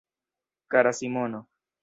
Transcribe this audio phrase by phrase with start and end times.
[0.71, 1.45] Kara Simono.